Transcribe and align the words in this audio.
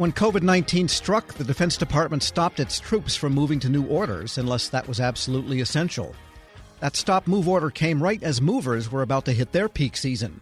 When 0.00 0.12
COVID 0.12 0.40
19 0.40 0.88
struck, 0.88 1.34
the 1.34 1.44
Defense 1.44 1.76
Department 1.76 2.22
stopped 2.22 2.58
its 2.58 2.80
troops 2.80 3.14
from 3.14 3.34
moving 3.34 3.60
to 3.60 3.68
new 3.68 3.84
orders 3.84 4.38
unless 4.38 4.70
that 4.70 4.88
was 4.88 4.98
absolutely 4.98 5.60
essential. 5.60 6.14
That 6.78 6.96
stop 6.96 7.26
move 7.26 7.46
order 7.46 7.68
came 7.68 8.02
right 8.02 8.22
as 8.22 8.40
movers 8.40 8.90
were 8.90 9.02
about 9.02 9.26
to 9.26 9.34
hit 9.34 9.52
their 9.52 9.68
peak 9.68 9.98
season. 9.98 10.40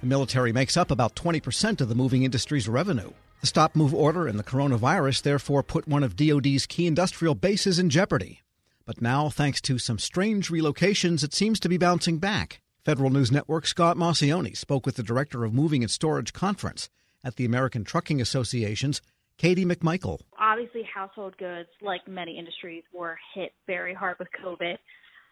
The 0.00 0.06
military 0.06 0.52
makes 0.52 0.78
up 0.78 0.90
about 0.90 1.14
20% 1.16 1.82
of 1.82 1.90
the 1.90 1.94
moving 1.94 2.22
industry's 2.22 2.66
revenue. 2.66 3.10
The 3.42 3.46
stop 3.46 3.76
move 3.76 3.92
order 3.92 4.26
and 4.26 4.38
the 4.38 4.42
coronavirus 4.42 5.20
therefore 5.20 5.62
put 5.62 5.86
one 5.86 6.02
of 6.02 6.16
DoD's 6.16 6.64
key 6.64 6.86
industrial 6.86 7.34
bases 7.34 7.78
in 7.78 7.90
jeopardy. 7.90 8.40
But 8.86 9.02
now, 9.02 9.28
thanks 9.28 9.60
to 9.60 9.76
some 9.78 9.98
strange 9.98 10.48
relocations, 10.48 11.22
it 11.22 11.34
seems 11.34 11.60
to 11.60 11.68
be 11.68 11.76
bouncing 11.76 12.16
back. 12.16 12.62
Federal 12.86 13.10
News 13.10 13.30
Network 13.30 13.66
Scott 13.66 13.98
Maucione 13.98 14.56
spoke 14.56 14.86
with 14.86 14.96
the 14.96 15.02
director 15.02 15.44
of 15.44 15.52
Moving 15.52 15.82
and 15.82 15.90
Storage 15.90 16.32
Conference 16.32 16.88
at 17.24 17.36
the 17.36 17.44
American 17.44 17.84
Trucking 17.84 18.20
Association's 18.20 19.00
Katie 19.38 19.64
McMichael. 19.64 20.20
Obviously, 20.38 20.82
household 20.82 21.36
goods, 21.38 21.68
like 21.82 22.06
many 22.06 22.38
industries, 22.38 22.84
were 22.92 23.18
hit 23.34 23.52
very 23.66 23.94
hard 23.94 24.16
with 24.18 24.28
COVID. 24.44 24.76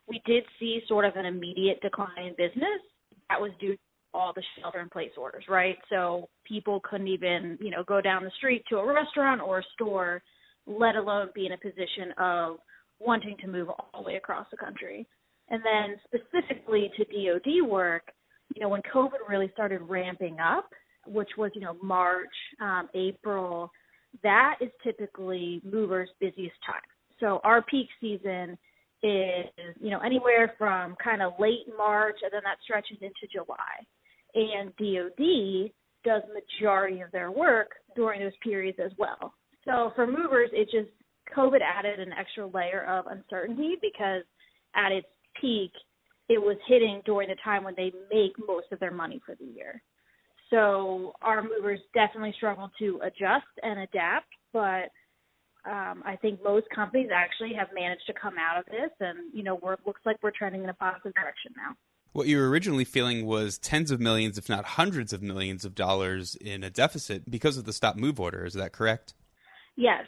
We 0.09 0.21
did 0.27 0.45
see 0.59 0.81
sort 0.89 1.05
of 1.05 1.15
an 1.17 1.27
immediate 1.27 1.81
decline 1.81 2.27
in 2.27 2.33
business. 2.33 2.81
That 3.29 3.41
was 3.41 3.53
due 3.61 3.75
to 3.75 3.79
all 4.15 4.33
the 4.35 4.43
shelter 4.61 4.81
in 4.81 4.89
place 4.89 5.13
orders, 5.17 5.45
right? 5.49 5.77
So 5.89 6.29
people 6.45 6.81
couldn't 6.81 7.09
even, 7.09 7.59
you 7.61 7.71
know, 7.71 7.85
go 7.85 8.01
down 8.01 8.25
the 8.25 8.31
street 8.37 8.65
to 8.69 8.77
a 8.79 8.93
restaurant 8.93 9.41
or 9.41 9.61
a 9.61 9.65
store, 9.75 10.23
let 10.67 10.97
alone 10.97 11.29
be 11.35 11.47
in 11.47 11.53
a 11.53 11.59
position 11.59 12.13
of 12.19 12.57
wanting 12.99 13.37
to 13.41 13.49
move 13.49 13.69
all 13.69 14.03
the 14.03 14.03
way 14.03 14.17
across 14.17 14.47
the 14.51 14.57
country. 14.57 15.07
And 15.49 15.63
then 15.65 15.97
specifically 16.07 16.91
to 16.97 17.05
DoD 17.05 17.69
work, 17.69 18.03
you 18.55 18.61
know, 18.61 18.69
when 18.69 18.83
COVID 18.95 19.29
really 19.29 19.51
started 19.53 19.81
ramping 19.83 20.39
up, 20.41 20.69
which 21.07 21.31
was 21.37 21.51
you 21.55 21.61
know 21.61 21.77
March, 21.83 22.35
um, 22.61 22.89
April, 22.95 23.71
that 24.23 24.57
is 24.61 24.71
typically 24.83 25.61
movers' 25.65 26.11
busiest 26.21 26.57
time. 26.67 26.81
So 27.21 27.41
our 27.45 27.63
peak 27.63 27.89
season 28.01 28.59
is 29.03 29.47
you 29.81 29.91
know 29.91 30.01
anywhere 30.01 30.55
from 30.59 30.97
kind 31.03 31.23
of 31.23 31.33
late 31.39 31.67
March 31.77 32.17
and 32.23 32.33
then 32.33 32.43
that 32.45 32.59
stretches 32.63 32.99
into 33.01 33.27
July. 33.33 33.57
And 34.35 34.73
DoD 34.77 35.71
does 36.05 36.23
majority 36.33 37.01
of 37.01 37.11
their 37.13 37.31
work 37.31 37.69
during 37.95 38.21
those 38.21 38.33
periods 38.43 38.79
as 38.83 38.93
well. 38.99 39.35
So 39.65 39.93
for 39.95 40.07
movers, 40.07 40.51
it 40.53 40.69
just 40.71 40.91
COVID 41.37 41.61
added 41.63 42.01
an 42.01 42.13
extra 42.19 42.47
layer 42.47 42.85
of 42.85 43.07
uncertainty 43.07 43.77
because 43.81 44.23
at 44.75 44.93
its 44.93 45.07
peak, 45.41 45.71
it 46.29 46.41
was 46.41 46.57
hitting 46.67 47.03
during 47.05 47.29
the 47.29 47.37
time 47.45 47.65
when 47.65 47.75
they 47.77 47.93
make 48.11 48.33
most 48.47 48.67
of 48.73 48.81
their 48.81 48.91
money 48.91 49.21
for 49.25 49.35
the 49.35 49.45
year. 49.45 49.83
So 50.53 51.15
our 51.23 51.43
movers 51.43 51.81
definitely 51.95 52.35
struggle 52.37 52.71
to 52.79 53.01
adjust 53.03 53.47
and 53.63 53.81
adapt, 53.81 54.29
but 54.53 54.91
um, 55.65 56.03
I 56.05 56.17
think 56.21 56.45
most 56.45 56.67
companies 56.75 57.09
actually 57.15 57.55
have 57.55 57.69
managed 57.75 58.03
to 58.09 58.13
come 58.13 58.35
out 58.39 58.59
of 58.59 58.67
this, 58.67 58.91
and 59.01 59.33
you 59.33 59.43
know, 59.43 59.59
we're, 59.63 59.77
looks 59.87 60.03
like 60.05 60.17
we're 60.23 60.31
trending 60.31 60.63
in 60.63 60.69
a 60.69 60.75
positive 60.75 61.15
direction 61.15 61.53
now. 61.57 61.75
What 62.13 62.27
you 62.27 62.37
were 62.37 62.51
originally 62.51 62.85
feeling 62.85 63.25
was 63.25 63.57
tens 63.57 63.91
of 63.91 63.99
millions, 63.99 64.37
if 64.37 64.49
not 64.51 64.65
hundreds 64.65 65.15
of 65.15 65.23
millions 65.23 65.65
of 65.65 65.75
dollars 65.75 66.35
in 66.35 66.63
a 66.63 66.69
deficit 66.69 67.31
because 67.31 67.57
of 67.57 67.65
the 67.65 67.73
stop 67.73 67.97
move 67.97 68.21
order. 68.21 68.45
Is 68.45 68.53
that 68.53 68.73
correct? 68.73 69.15
Yes. 69.77 70.05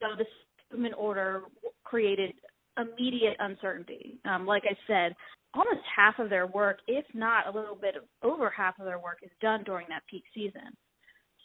So 0.00 0.06
the 0.16 0.24
movement 0.72 0.94
order 0.96 1.42
created 1.82 2.34
immediate 2.78 3.36
uncertainty. 3.40 4.20
Um, 4.24 4.46
like 4.46 4.62
I 4.64 4.76
said, 4.86 5.16
almost 5.54 5.80
half 5.96 6.18
of 6.18 6.30
their 6.30 6.46
work, 6.46 6.78
if 6.86 7.04
not 7.14 7.46
a 7.46 7.58
little 7.58 7.74
bit 7.74 7.96
over 8.22 8.50
half 8.50 8.78
of 8.78 8.86
their 8.86 8.98
work, 8.98 9.18
is 9.22 9.30
done 9.40 9.62
during 9.64 9.86
that 9.88 10.02
peak 10.08 10.24
season. 10.34 10.76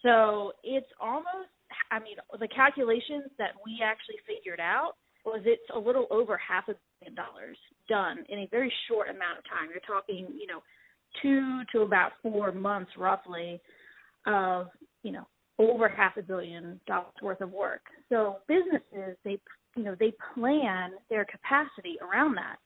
So 0.04 0.54
it's 0.64 0.90
almost, 1.02 1.50
I 1.92 2.00
mean, 2.00 2.18
the 2.40 2.48
calculations 2.48 3.32
that 3.40 3.52
we 3.66 3.80
actually 3.84 4.18
figured 4.28 4.60
out 4.60 4.94
was 5.26 5.42
it's 5.46 5.64
a 5.74 5.80
little 5.80 6.06
over 6.12 6.38
half 6.38 6.68
a 6.68 6.76
billion 7.00 7.16
dollars 7.16 7.58
done 7.90 8.24
in 8.30 8.40
a 8.40 8.48
very 8.52 8.72
short 8.88 9.10
amount 9.10 9.40
of 9.40 9.44
time. 9.46 9.70
You're 9.72 9.80
talking, 9.88 10.28
you 10.40 10.46
know, 10.46 10.62
two 11.22 11.62
to 11.72 11.82
about 11.82 12.12
four 12.22 12.52
months 12.52 12.92
roughly 12.98 13.60
of, 14.28 14.68
you 15.02 15.12
know, 15.12 15.28
over 15.58 15.88
half 15.90 16.18
a 16.18 16.22
billion 16.22 16.80
dollars 16.86 17.14
worth 17.22 17.42
of 17.42 17.52
work. 17.52 17.82
So 18.10 18.38
businesses, 18.48 19.18
they, 19.24 19.40
you 19.76 19.84
know, 19.84 19.96
they 20.00 20.14
plan 20.34 20.92
their 21.10 21.26
capacity 21.26 21.98
around 22.02 22.36
that. 22.36 22.58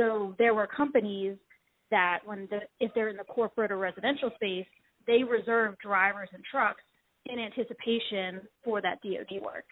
So 0.00 0.34
there 0.38 0.54
were 0.54 0.66
companies 0.66 1.36
that 1.90 2.20
when 2.24 2.48
the 2.50 2.60
if 2.78 2.90
they're 2.94 3.10
in 3.10 3.18
the 3.18 3.24
corporate 3.24 3.70
or 3.70 3.76
residential 3.76 4.30
space, 4.34 4.66
they 5.06 5.22
reserve 5.22 5.78
drivers 5.78 6.30
and 6.32 6.42
trucks 6.50 6.82
in 7.26 7.38
anticipation 7.38 8.40
for 8.64 8.80
that 8.80 8.98
DoD 9.02 9.42
work. 9.42 9.64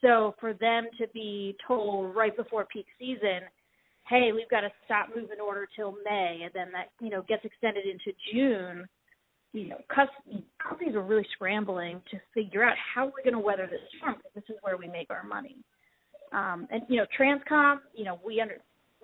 So 0.00 0.34
for 0.40 0.54
them 0.54 0.86
to 0.98 1.06
be 1.12 1.54
told 1.66 2.16
right 2.16 2.34
before 2.34 2.66
peak 2.72 2.86
season, 2.98 3.40
hey, 4.08 4.30
we've 4.32 4.48
got 4.48 4.60
to 4.62 4.70
stop 4.86 5.08
moving 5.14 5.38
order 5.44 5.68
till 5.76 5.96
May, 6.02 6.40
and 6.44 6.52
then 6.54 6.72
that 6.72 6.88
you 7.04 7.10
know 7.10 7.22
gets 7.28 7.44
extended 7.44 7.84
into 7.84 8.16
June. 8.32 8.88
You 9.52 9.68
know, 9.68 9.78
companies 10.66 10.94
are 10.94 11.02
really 11.02 11.26
scrambling 11.34 12.00
to 12.10 12.18
figure 12.32 12.64
out 12.64 12.76
how 12.94 13.06
we're 13.06 13.24
going 13.24 13.34
to 13.34 13.38
weather 13.46 13.68
this 13.70 13.80
storm 13.98 14.14
because 14.16 14.32
this 14.34 14.44
is 14.48 14.56
where 14.62 14.78
we 14.78 14.88
make 14.88 15.10
our 15.10 15.24
money. 15.24 15.56
Um, 16.32 16.68
and 16.70 16.82
you 16.88 16.96
know, 16.96 17.06
Transcom, 17.18 17.80
you 17.94 18.04
know, 18.04 18.18
we 18.24 18.40
under 18.40 18.58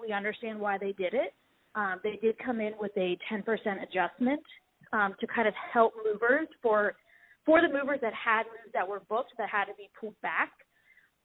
we 0.06 0.12
understand 0.12 0.58
why 0.58 0.78
they 0.78 0.92
did 0.92 1.14
it. 1.14 1.34
Um, 1.74 2.00
they 2.02 2.18
did 2.22 2.36
come 2.44 2.60
in 2.60 2.72
with 2.78 2.92
a 2.96 3.18
10% 3.32 3.42
adjustment 3.82 4.42
um, 4.92 5.14
to 5.20 5.26
kind 5.26 5.48
of 5.48 5.54
help 5.72 5.94
movers 6.04 6.48
for 6.62 6.94
for 7.44 7.60
the 7.60 7.68
movers 7.68 7.98
that 8.00 8.14
had 8.14 8.44
moves 8.44 8.72
that 8.72 8.88
were 8.88 9.02
booked 9.08 9.32
that 9.36 9.50
had 9.50 9.66
to 9.66 9.74
be 9.76 9.90
pulled 10.00 10.18
back. 10.22 10.50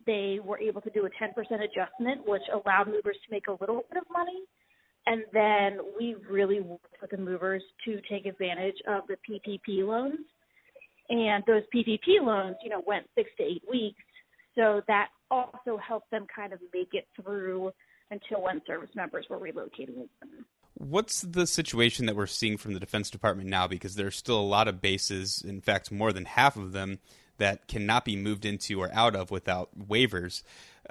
They 0.06 0.40
were 0.44 0.60
able 0.60 0.82
to 0.82 0.90
do 0.90 1.06
a 1.06 1.10
10% 1.10 1.32
adjustment, 1.38 2.28
which 2.28 2.42
allowed 2.52 2.88
movers 2.88 3.16
to 3.26 3.32
make 3.32 3.48
a 3.48 3.56
little 3.62 3.84
bit 3.90 4.02
of 4.02 4.04
money. 4.12 4.44
And 5.06 5.24
then 5.32 5.80
we 5.98 6.16
really 6.30 6.60
worked 6.60 6.98
with 7.02 7.12
the 7.12 7.18
movers 7.18 7.64
to 7.86 8.02
take 8.10 8.26
advantage 8.26 8.76
of 8.88 9.04
the 9.08 9.16
PPP 9.16 9.88
loans. 9.88 10.20
And 11.10 11.44
those 11.48 11.64
PPP 11.74 12.22
loans, 12.22 12.58
you 12.64 12.70
know, 12.70 12.84
went 12.86 13.06
six 13.16 13.30
to 13.38 13.44
eight 13.44 13.64
weeks. 13.70 14.04
So 14.56 14.82
that 14.88 15.08
also 15.32 15.78
helped 15.78 16.12
them 16.12 16.28
kind 16.34 16.54
of 16.54 16.60
make 16.74 16.90
it 16.94 17.08
through 17.22 17.72
until 18.12 18.42
when 18.42 18.62
service 18.66 18.90
members 18.96 19.26
were 19.30 19.38
relocating 19.38 19.96
them. 19.96 20.46
What's 20.76 21.22
the 21.22 21.46
situation 21.46 22.06
that 22.06 22.16
we're 22.16 22.26
seeing 22.26 22.58
from 22.58 22.74
the 22.74 22.80
Defense 22.80 23.10
Department 23.10 23.50
now? 23.50 23.68
Because 23.68 23.96
there's 23.96 24.16
still 24.16 24.40
a 24.40 24.42
lot 24.42 24.68
of 24.68 24.82
bases, 24.82 25.44
in 25.46 25.62
fact, 25.62 25.92
more 25.92 26.14
than 26.14 26.26
half 26.26 26.56
of 26.56 26.72
them, 26.72 27.00
that 27.38 27.68
cannot 27.68 28.06
be 28.06 28.16
moved 28.16 28.46
into 28.46 28.82
or 28.82 28.90
out 28.94 29.16
of 29.16 29.32
without 29.32 29.70
waivers. 29.78 30.44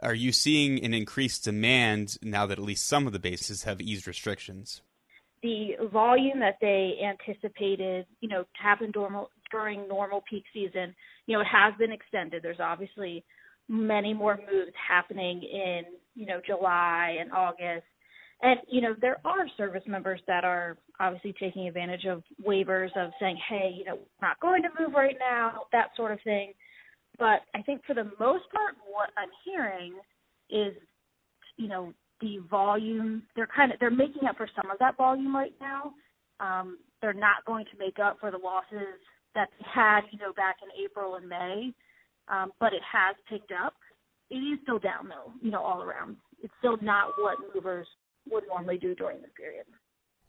Are 0.03 0.15
you 0.15 0.33
seeing 0.33 0.83
an 0.85 0.95
increased 0.95 1.45
demand 1.45 2.19
now 2.23 2.47
that 2.47 2.59
at 2.59 2.65
least 2.65 2.87
some 2.87 3.07
of 3.07 3.13
the 3.13 3.19
bases 3.19 3.65
have 3.65 3.81
eased 3.81 4.07
restrictions? 4.07 4.83
The 5.43 5.77
volume 5.93 6.41
that 6.41 6.57
they 6.61 6.99
anticipated, 7.05 8.07
you 8.21 8.29
know, 8.29 8.43
to 8.43 8.63
happen 8.63 8.91
normal, 8.95 9.31
during 9.51 9.87
normal 9.87 10.23
peak 10.29 10.45
season, 10.53 10.95
you 11.27 11.35
know, 11.35 11.41
it 11.41 11.47
has 11.47 11.75
been 11.79 11.93
extended. 11.93 12.43
There's 12.43 12.61
obviously 12.61 13.25
many 13.69 14.15
more 14.15 14.37
moves 14.51 14.73
happening 14.89 15.43
in 15.43 15.83
you 16.19 16.27
know 16.27 16.41
July 16.45 17.17
and 17.21 17.33
August. 17.33 17.87
And 18.43 18.61
you 18.69 18.81
know 18.81 18.95
there 19.01 19.19
are 19.25 19.47
service 19.57 19.83
members 19.87 20.21
that 20.27 20.45
are 20.45 20.77
obviously 21.01 21.35
taking 21.39 21.69
advantage 21.69 22.05
of 22.05 22.23
waivers 22.45 22.91
of 22.97 23.13
saying, 23.21 23.39
hey, 23.49 23.73
you 23.77 23.85
know, 23.85 23.95
we're 23.95 24.29
not 24.29 24.41
going 24.41 24.63
to 24.63 24.69
move 24.79 24.95
right 24.95 25.17
now, 25.19 25.63
that 25.73 25.91
sort 25.97 26.13
of 26.13 26.19
thing. 26.23 26.53
But 27.19 27.41
I 27.55 27.63
think 27.65 27.83
for 27.87 27.95
the 27.95 28.11
most 28.19 28.45
part, 28.53 28.75
what 28.91 29.11
I'm 29.17 29.29
hearing 29.45 29.95
is, 30.51 30.75
you 31.57 31.69
know, 31.69 31.93
the 32.21 32.39
volume. 32.51 33.23
They're 33.37 33.49
kind 33.55 33.73
of 33.73 33.79
they're 33.79 33.91
making 33.91 34.27
up 34.29 34.37
for 34.37 34.49
some 34.61 34.71
of 34.71 34.79
that 34.81 34.97
volume 34.97 35.35
right 35.35 35.55
now. 35.61 35.93
Um, 36.41 36.79
they're 37.01 37.13
not 37.13 37.45
going 37.47 37.65
to 37.67 37.79
make 37.79 37.99
up 37.99 38.19
for 38.21 38.31
the 38.31 38.39
losses 38.39 38.99
that 39.35 39.49
they 39.59 39.67
had, 39.73 40.01
you 40.11 40.19
know, 40.19 40.33
back 40.33 40.57
in 40.63 40.85
April 40.85 41.15
and 41.15 41.29
May. 41.29 41.73
Um, 42.29 42.53
but 42.61 42.73
it 42.73 42.83
has 42.91 43.17
picked 43.29 43.53
up 43.53 43.75
it 44.31 44.37
is 44.37 44.59
still 44.63 44.79
down 44.79 45.09
though, 45.09 45.33
you 45.43 45.51
know, 45.51 45.63
all 45.63 45.83
around. 45.83 46.17
It's 46.43 46.53
still 46.59 46.77
not 46.81 47.13
what 47.19 47.39
movers 47.55 47.87
would 48.31 48.45
normally 48.49 48.79
do 48.79 48.95
during 48.95 49.21
this 49.21 49.31
period. 49.37 49.65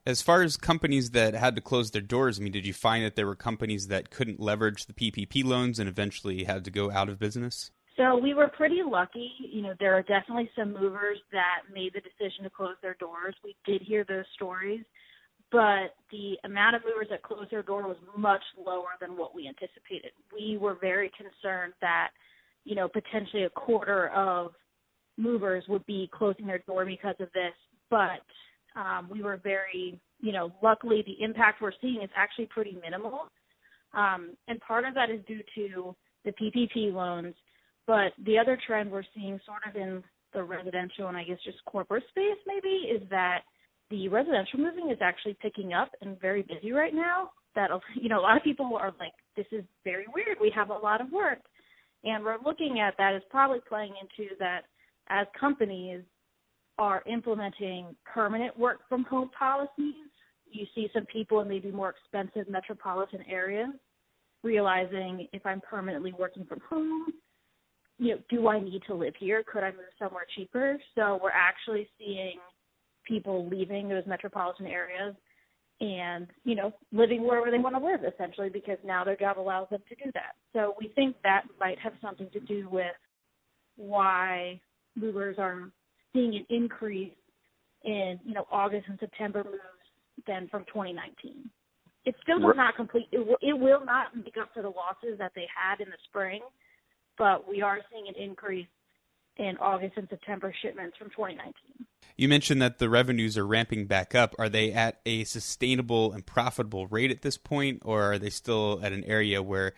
As 0.06 0.22
far 0.22 0.42
as 0.42 0.58
companies 0.58 1.12
that 1.12 1.34
had 1.34 1.56
to 1.56 1.62
close 1.62 1.92
their 1.92 2.02
doors, 2.02 2.40
I 2.40 2.44
mean, 2.44 2.54
did 2.54 2.66
you 2.66 2.74
find 2.74 3.04
that 3.04 3.16
there 3.16 3.28
were 3.28 3.36
companies 3.36 3.88
that 3.88 4.10
couldn't 4.10 4.40
leverage 4.40 4.86
the 4.86 4.94
PPP 4.94 5.44
loans 5.44 5.78
and 5.78 5.90
eventually 5.90 6.46
had 6.46 6.64
to 6.66 6.72
go 6.72 6.90
out 6.90 7.10
of 7.10 7.20
business? 7.20 7.72
So 7.98 8.18
we 8.18 8.34
were 8.34 8.48
pretty 8.48 8.82
lucky. 8.84 9.30
You 9.40 9.62
know, 9.62 9.74
there 9.78 9.94
are 9.94 10.02
definitely 10.02 10.50
some 10.58 10.72
movers 10.74 11.20
that 11.34 11.64
made 11.74 11.94
the 11.94 12.00
decision 12.00 12.46
to 12.46 12.50
close 12.50 12.76
their 12.82 12.96
doors. 12.96 13.36
We 13.44 13.58
did 13.66 13.82
hear 13.82 14.06
those 14.08 14.24
stories, 14.36 14.86
but 15.52 15.96
the 16.10 16.38
amount 16.46 16.78
of 16.78 16.84
movers 16.86 17.08
that 17.10 17.24
closed 17.24 17.52
their 17.52 17.62
door 17.62 17.84
was 17.84 17.98
much 18.18 18.44
lower 18.58 18.96
than 19.02 19.18
what 19.18 19.36
we 19.36 19.50
anticipated. 19.50 20.12
We 20.34 20.58
were 20.58 20.78
very 20.80 21.12
concerned 21.18 21.74
that 21.82 22.12
you 22.66 22.76
know, 22.76 22.88
potentially 22.88 23.44
a 23.44 23.50
quarter 23.50 24.10
of 24.10 24.52
movers 25.18 25.64
would 25.68 25.86
be 25.86 26.10
closing 26.14 26.48
their 26.48 26.60
door 26.60 26.86
because 26.86 27.16
of 27.20 27.28
this. 27.34 27.54
But 27.90 28.22
um, 28.80 29.10
we 29.12 29.22
were 29.22 29.38
very, 29.38 30.00
you 30.20 30.32
know, 30.32 30.52
luckily 30.62 31.04
the 31.06 31.24
impact 31.24 31.62
we're 31.62 31.72
seeing 31.82 32.02
is 32.02 32.10
actually 32.16 32.48
pretty 32.48 32.78
minimal. 32.82 33.28
Um, 33.94 34.36
and 34.48 34.60
part 34.62 34.86
of 34.86 34.94
that 34.94 35.10
is 35.10 35.20
due 35.28 35.42
to 35.56 35.96
the 36.26 36.32
PPP 36.32 36.94
loans. 36.94 37.36
But 37.88 38.14
the 38.24 38.38
other 38.38 38.58
trend 38.68 38.92
we're 38.92 39.04
seeing 39.16 39.40
sort 39.46 39.62
of 39.68 39.76
in 39.76 40.04
the 40.34 40.44
residential 40.44 41.08
and 41.08 41.18
I 41.18 41.24
guess 41.24 41.40
just 41.44 41.58
corporate 41.66 42.04
space 42.10 42.38
maybe 42.46 42.70
is 42.70 43.02
that 43.10 43.40
the 43.90 44.08
residential 44.10 44.60
moving 44.60 44.92
is 44.92 45.00
actually 45.02 45.36
picking 45.42 45.74
up 45.74 45.90
and 46.02 46.20
very 46.22 46.44
busy 46.44 46.72
right 46.72 46.94
now. 46.94 47.32
That 47.56 47.72
you 47.96 48.10
know 48.10 48.20
a 48.20 48.22
lot 48.22 48.38
of 48.38 48.44
people 48.44 48.78
are 48.80 48.94
like, 49.00 49.14
this 49.36 49.48
is 49.52 49.64
very 49.84 50.06
weird. 50.14 50.38
We 50.40 50.52
have 50.56 50.70
a 50.70 50.78
lot 50.78 51.02
of 51.02 51.12
work, 51.12 51.40
and 52.04 52.24
we're 52.24 52.38
looking 52.44 52.80
at 52.80 52.96
that 52.98 53.16
as 53.16 53.22
probably 53.30 53.60
playing 53.68 53.94
into 54.02 54.36
that 54.40 54.62
as 55.10 55.28
companies 55.40 56.02
are 56.78 57.04
implementing 57.06 57.96
permanent 58.06 58.58
work 58.58 58.80
from 58.88 59.04
home 59.04 59.30
policies. 59.38 59.96
You 60.52 60.66
see 60.74 60.90
some 60.94 61.06
people 61.06 61.42
in 61.42 61.48
maybe 61.48 61.72
more 61.72 61.94
expensive 61.94 62.50
metropolitan 62.50 63.24
areas 63.30 63.70
realizing 64.44 65.28
if 65.34 65.46
I'm 65.46 65.62
permanently 65.62 66.14
working 66.18 66.46
from 66.46 66.62
home, 66.70 67.08
you 67.98 68.16
know, 68.16 68.22
do 68.30 68.48
I 68.48 68.60
need 68.60 68.82
to 68.88 68.96
live 68.96 69.14
here? 69.20 69.44
Could 69.52 69.64
I 69.64 69.72
move 69.72 69.92
somewhere 70.00 70.26
cheaper? 70.36 70.80
So 70.96 71.20
we're 71.22 71.32
actually 71.32 71.90
seeing 72.00 72.40
people 73.06 73.48
leaving 73.50 73.90
those 73.90 74.04
metropolitan 74.08 74.68
areas 74.68 75.16
and, 75.82 76.28
you 76.44 76.56
know, 76.56 76.74
living 76.92 77.26
wherever 77.26 77.50
they 77.50 77.58
want 77.58 77.76
to 77.76 77.84
live 77.84 78.02
essentially 78.04 78.50
because 78.50 78.78
now 78.84 79.04
their 79.04 79.16
job 79.16 79.40
allows 79.40 79.70
them 79.70 79.82
to 79.88 79.96
do 79.96 80.12
that. 80.14 80.36
So 80.54 80.76
we 80.80 80.90
think 80.96 81.16
that 81.24 81.44
might 81.60 81.80
have 81.80 81.94
something 82.02 82.30
to 82.34 82.40
do 82.42 82.68
with 82.70 82.96
why 83.78 84.60
movers 84.96 85.38
are 85.40 85.70
seeing 86.14 86.36
an 86.36 86.46
increase 86.50 87.14
in, 87.84 88.20
you 88.26 88.34
know, 88.34 88.46
August 88.52 88.88
and 88.90 89.00
September 89.00 89.44
moves 89.44 90.26
than 90.28 90.50
from 90.50 90.66
2019. 90.66 91.50
It 92.06 92.16
still 92.24 92.40
does 92.40 92.56
not 92.56 92.76
complete. 92.76 93.08
It 93.12 93.26
will, 93.26 93.38
it 93.42 93.58
will 93.58 93.86
not 93.86 94.16
make 94.16 94.36
up 94.42 94.50
for 94.54 94.64
the 94.64 94.70
losses 94.70 95.18
that 95.20 95.32
they 95.36 95.46
had 95.54 95.80
in 95.80 95.90
the 95.90 95.98
spring, 96.10 96.42
but 97.18 97.48
we 97.48 97.62
are 97.62 97.80
seeing 97.92 98.08
an 98.08 98.16
increase 98.22 98.68
in 99.38 99.58
August 99.62 99.94
and 99.96 100.08
September 100.10 100.54
shipments 100.62 100.98
from 100.98 101.10
2019. 101.10 101.54
You 102.20 102.28
mentioned 102.28 102.62
that 102.62 102.80
the 102.80 102.90
revenues 102.90 103.38
are 103.38 103.48
ramping 103.48 103.86
back 103.86 104.14
up. 104.14 104.36
Are 104.38 104.50
they 104.50 104.74
at 104.74 105.00
a 105.06 105.24
sustainable 105.24 106.12
and 106.12 106.26
profitable 106.26 106.86
rate 106.88 107.12
at 107.12 107.22
this 107.22 107.38
point, 107.38 107.84
or 107.86 108.12
are 108.12 108.20
they 108.20 108.30
still 108.30 108.82
at 108.84 108.92
an 108.92 109.06
area 109.06 109.42
where 109.42 109.72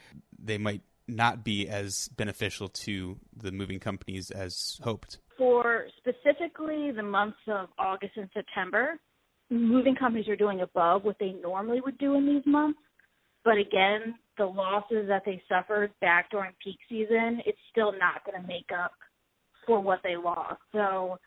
they 0.44 0.58
might 0.58 0.82
not 1.08 1.44
be 1.44 1.70
as 1.70 2.08
beneficial 2.18 2.68
to 2.68 3.20
the 3.38 3.52
moving 3.52 3.80
companies 3.80 4.32
as 4.32 4.80
hoped? 4.82 5.20
For 5.38 5.86
specifically 5.98 6.90
the 6.90 7.04
months 7.04 7.38
of 7.48 7.70
August 7.78 8.14
and 8.18 8.28
September, 8.34 9.00
moving 9.52 9.96
companies 9.96 10.28
are 10.28 10.36
doing 10.36 10.62
above 10.62 11.04
what 11.04 11.18
they 11.20 11.34
normally 11.44 11.80
would 11.80 12.00
do 12.00 12.16
in 12.16 12.26
these 12.26 12.46
months. 12.48 12.80
But 13.46 13.60
again, 13.60 14.16
the 14.40 14.46
losses 14.46 15.08
that 15.10 15.22
they 15.28 15.44
suffered 15.48 15.92
back 16.02 16.32
during 16.32 16.54
peak 16.64 16.80
season, 16.90 17.44
it's 17.46 17.60
still 17.70 17.92
not 17.92 18.26
going 18.26 18.42
to 18.42 18.48
make 18.48 18.72
up 18.76 18.94
for 19.68 19.80
what 19.80 20.00
they 20.04 20.18
lost. 20.18 20.60
So 20.72 21.20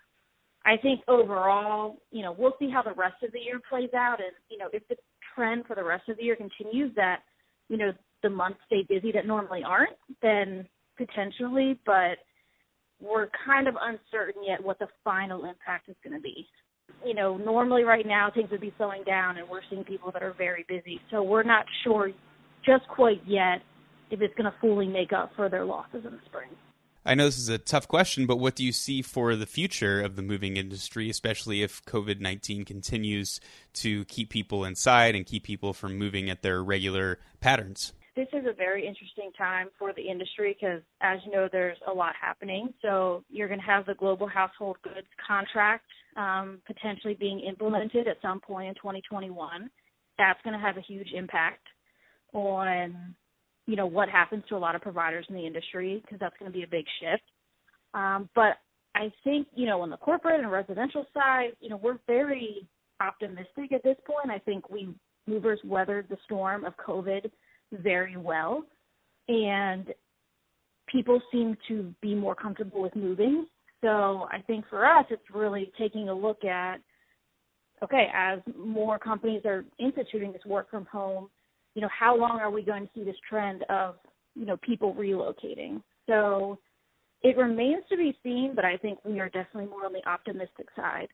I 0.66 0.76
think 0.76 1.00
overall, 1.08 1.98
you 2.10 2.22
know, 2.22 2.34
we'll 2.36 2.56
see 2.58 2.70
how 2.70 2.82
the 2.82 2.94
rest 2.94 3.22
of 3.22 3.32
the 3.32 3.40
year 3.40 3.60
plays 3.68 3.90
out. 3.94 4.18
And, 4.20 4.32
you 4.48 4.58
know, 4.58 4.68
if 4.72 4.86
the 4.88 4.96
trend 5.34 5.66
for 5.66 5.74
the 5.76 5.84
rest 5.84 6.08
of 6.08 6.16
the 6.16 6.22
year 6.22 6.36
continues 6.36 6.94
that, 6.96 7.20
you 7.68 7.76
know, 7.76 7.92
the 8.22 8.30
months 8.30 8.60
stay 8.66 8.84
busy 8.88 9.12
that 9.12 9.26
normally 9.26 9.62
aren't, 9.64 9.96
then 10.22 10.66
potentially, 10.96 11.78
but 11.84 12.16
we're 13.00 13.28
kind 13.44 13.68
of 13.68 13.74
uncertain 13.80 14.42
yet 14.46 14.62
what 14.62 14.78
the 14.78 14.86
final 15.02 15.44
impact 15.44 15.88
is 15.88 15.96
going 16.02 16.16
to 16.16 16.22
be. 16.22 16.46
You 17.04 17.14
know, 17.14 17.36
normally 17.36 17.82
right 17.82 18.06
now 18.06 18.30
things 18.34 18.50
would 18.50 18.60
be 18.60 18.72
slowing 18.76 19.04
down 19.04 19.36
and 19.36 19.48
we're 19.48 19.60
seeing 19.68 19.84
people 19.84 20.10
that 20.12 20.22
are 20.22 20.34
very 20.36 20.64
busy. 20.68 21.00
So 21.10 21.22
we're 21.22 21.42
not 21.42 21.66
sure 21.82 22.10
just 22.64 22.86
quite 22.88 23.20
yet 23.26 23.60
if 24.10 24.20
it's 24.22 24.34
going 24.34 24.50
to 24.50 24.54
fully 24.60 24.86
make 24.86 25.12
up 25.12 25.32
for 25.36 25.48
their 25.48 25.64
losses 25.64 26.04
in 26.06 26.12
the 26.12 26.20
spring. 26.26 26.48
I 27.06 27.14
know 27.14 27.26
this 27.26 27.38
is 27.38 27.50
a 27.50 27.58
tough 27.58 27.86
question, 27.86 28.24
but 28.24 28.38
what 28.38 28.54
do 28.54 28.64
you 28.64 28.72
see 28.72 29.02
for 29.02 29.36
the 29.36 29.44
future 29.44 30.00
of 30.00 30.16
the 30.16 30.22
moving 30.22 30.56
industry, 30.56 31.10
especially 31.10 31.62
if 31.62 31.84
COVID 31.84 32.18
19 32.18 32.64
continues 32.64 33.40
to 33.74 34.06
keep 34.06 34.30
people 34.30 34.64
inside 34.64 35.14
and 35.14 35.26
keep 35.26 35.44
people 35.44 35.74
from 35.74 35.98
moving 35.98 36.30
at 36.30 36.40
their 36.40 36.62
regular 36.62 37.18
patterns? 37.40 37.92
This 38.16 38.28
is 38.32 38.46
a 38.46 38.54
very 38.54 38.86
interesting 38.86 39.32
time 39.36 39.68
for 39.78 39.92
the 39.92 40.08
industry 40.08 40.56
because, 40.58 40.80
as 41.02 41.18
you 41.26 41.32
know, 41.32 41.48
there's 41.50 41.76
a 41.86 41.92
lot 41.92 42.14
happening. 42.18 42.72
So, 42.80 43.22
you're 43.28 43.48
going 43.48 43.60
to 43.60 43.66
have 43.66 43.84
the 43.84 43.94
global 43.94 44.28
household 44.28 44.76
goods 44.82 45.08
contract 45.26 45.86
um, 46.16 46.60
potentially 46.64 47.14
being 47.14 47.40
implemented 47.40 48.08
at 48.08 48.16
some 48.22 48.40
point 48.40 48.68
in 48.68 48.74
2021. 48.76 49.68
That's 50.16 50.40
going 50.42 50.54
to 50.54 50.64
have 50.64 50.78
a 50.78 50.80
huge 50.80 51.08
impact 51.12 51.66
on 52.32 53.14
you 53.66 53.76
know 53.76 53.86
what 53.86 54.08
happens 54.08 54.44
to 54.48 54.56
a 54.56 54.58
lot 54.58 54.74
of 54.74 54.82
providers 54.82 55.26
in 55.28 55.34
the 55.34 55.46
industry 55.46 56.00
because 56.02 56.18
that's 56.18 56.36
going 56.38 56.50
to 56.50 56.56
be 56.56 56.64
a 56.64 56.68
big 56.68 56.84
shift. 57.00 57.22
Um, 57.94 58.28
but 58.34 58.58
I 58.94 59.12
think 59.22 59.48
you 59.54 59.66
know 59.66 59.80
on 59.80 59.90
the 59.90 59.96
corporate 59.96 60.40
and 60.40 60.50
residential 60.50 61.06
side, 61.14 61.50
you 61.60 61.68
know 61.68 61.76
we're 61.76 61.98
very 62.06 62.66
optimistic 63.00 63.72
at 63.72 63.82
this 63.82 63.96
point. 64.06 64.30
I 64.30 64.38
think 64.38 64.70
we 64.70 64.88
movers 65.26 65.60
weathered 65.64 66.06
the 66.08 66.18
storm 66.24 66.64
of 66.64 66.74
COVID 66.76 67.30
very 67.72 68.16
well, 68.16 68.64
and 69.28 69.92
people 70.86 71.20
seem 71.32 71.56
to 71.68 71.94
be 72.02 72.14
more 72.14 72.34
comfortable 72.34 72.82
with 72.82 72.94
moving. 72.94 73.46
So 73.82 74.28
I 74.30 74.40
think 74.46 74.64
for 74.68 74.86
us, 74.86 75.04
it's 75.10 75.22
really 75.32 75.72
taking 75.78 76.08
a 76.08 76.14
look 76.14 76.44
at 76.44 76.76
okay, 77.82 78.06
as 78.14 78.38
more 78.56 78.98
companies 78.98 79.42
are 79.44 79.64
instituting 79.78 80.32
this 80.32 80.44
work 80.46 80.70
from 80.70 80.86
home 80.86 81.28
you 81.74 81.82
know, 81.82 81.88
how 81.96 82.16
long 82.16 82.40
are 82.40 82.50
we 82.50 82.62
going 82.62 82.84
to 82.86 82.90
see 82.94 83.04
this 83.04 83.16
trend 83.28 83.64
of, 83.68 83.96
you 84.34 84.46
know, 84.46 84.56
people 84.58 84.94
relocating? 84.94 85.82
So 86.08 86.58
it 87.22 87.36
remains 87.36 87.84
to 87.90 87.96
be 87.96 88.16
seen, 88.22 88.52
but 88.54 88.64
I 88.64 88.76
think 88.76 88.98
we 89.04 89.20
are 89.20 89.28
definitely 89.28 89.66
more 89.66 89.86
on 89.86 89.92
the 89.92 90.06
optimistic 90.08 90.68
side 90.76 91.08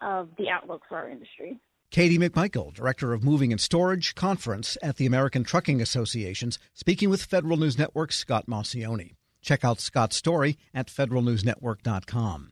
of 0.00 0.28
the 0.38 0.48
outlook 0.48 0.82
for 0.88 0.96
our 0.96 1.08
industry. 1.08 1.58
Katie 1.90 2.18
McMichael, 2.18 2.72
Director 2.72 3.12
of 3.12 3.22
Moving 3.22 3.52
and 3.52 3.60
Storage 3.60 4.14
Conference 4.14 4.78
at 4.82 4.96
the 4.96 5.04
American 5.04 5.44
Trucking 5.44 5.82
Associations, 5.82 6.58
speaking 6.72 7.10
with 7.10 7.22
Federal 7.22 7.58
News 7.58 7.78
Network's 7.78 8.16
Scott 8.16 8.46
Maucione. 8.46 9.12
Check 9.42 9.62
out 9.62 9.78
Scott's 9.78 10.16
story 10.16 10.56
at 10.72 10.86
federalnewsnetwork.com. 10.86 12.51